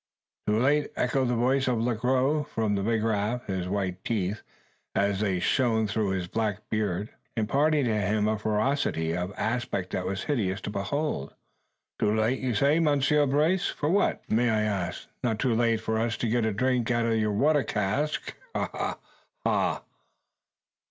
"Too 0.47 0.57
late!" 0.59 0.91
echoed 0.95 1.27
the 1.27 1.35
voice 1.35 1.67
of 1.67 1.77
Le 1.79 1.93
Gros 1.93 2.47
from 2.47 2.73
the 2.73 2.81
big 2.81 3.03
raft, 3.03 3.45
his 3.45 3.67
white 3.69 4.03
teeth, 4.03 4.41
as 4.95 5.19
they 5.19 5.39
shone 5.39 5.85
through 5.85 6.09
his 6.09 6.27
black 6.27 6.67
beard, 6.71 7.09
imparting 7.37 7.85
to 7.85 7.93
him 8.01 8.27
a 8.27 8.39
ferocity 8.39 9.15
of 9.15 9.31
aspect 9.37 9.91
that 9.91 10.07
was 10.07 10.23
hideous 10.23 10.59
to 10.61 10.71
behold. 10.71 11.35
"Too 11.99 12.15
late, 12.15 12.39
you 12.39 12.55
say, 12.55 12.79
Monsieur 12.79 13.27
Brace. 13.27 13.67
For 13.67 13.89
what, 13.91 14.23
may 14.27 14.49
I 14.49 14.61
ask? 14.63 15.07
Not 15.23 15.37
too 15.37 15.53
late 15.53 15.77
for 15.81 15.99
us 15.99 16.17
to 16.17 16.27
get 16.27 16.45
a 16.47 16.51
drink 16.51 16.89
out 16.89 17.05
of 17.05 17.19
your 17.19 17.33
water 17.33 17.61
cask. 17.63 18.35
Ha! 18.55 18.97
ha! 19.45 19.83